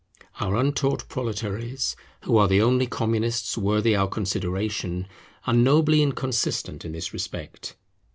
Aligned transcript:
Our 0.39 0.55
untaught 0.55 1.07
proletaries, 1.09 1.95
who 2.23 2.35
are 2.37 2.47
the 2.47 2.59
only 2.59 2.87
Communists 2.87 3.55
worthy 3.55 3.95
our 3.95 4.07
consideration, 4.07 5.07
are 5.45 5.53
nobly 5.53 6.01
inconsistent 6.01 6.83
in 6.83 6.93
this 6.93 7.13
respect. 7.13 7.75